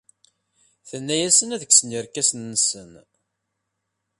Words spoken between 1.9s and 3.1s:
irkasen-nsen.